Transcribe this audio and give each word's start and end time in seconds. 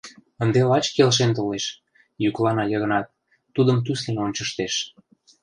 —Ынде 0.43 0.59
лач 0.69 0.85
келшен 0.95 1.31
толеш,— 1.37 1.65
йӱклана 2.23 2.63
Йыгнат, 2.67 3.07
Тудым 3.55 3.77
тӱслен 3.85 4.17
ончыштеш. 4.25 4.73